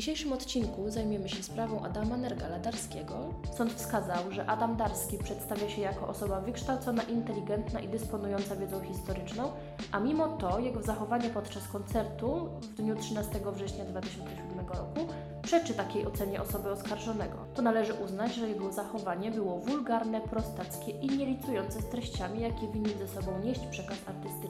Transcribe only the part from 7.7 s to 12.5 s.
i dysponująca wiedzą historyczną, a mimo to jego zachowanie podczas koncertu